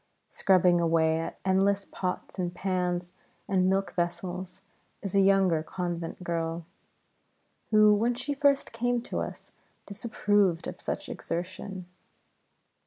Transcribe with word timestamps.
Scrubbing 0.29 0.81
away 0.81 1.19
at 1.19 1.37
endless 1.45 1.85
pots 1.85 2.39
and 2.39 2.55
pans 2.55 3.13
and 3.47 3.69
milk 3.69 3.93
vessels 3.93 4.63
is 5.03 5.13
a 5.13 5.21
younger 5.21 5.61
convent 5.61 6.23
girl, 6.23 6.65
who, 7.69 7.93
when 7.93 8.15
she 8.15 8.33
first 8.33 8.71
came 8.73 9.03
to 9.03 9.19
us, 9.19 9.51
disapproved 9.85 10.65
of 10.65 10.81
such 10.81 11.07
exertion. 11.07 11.85